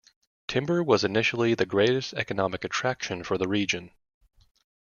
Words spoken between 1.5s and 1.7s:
the